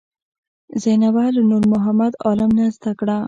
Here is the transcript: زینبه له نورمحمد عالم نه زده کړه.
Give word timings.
زینبه 0.81 1.23
له 1.35 1.41
نورمحمد 1.51 2.13
عالم 2.23 2.49
نه 2.57 2.65
زده 2.75 2.91
کړه. 2.99 3.17